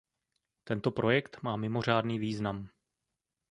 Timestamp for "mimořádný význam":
1.55-2.69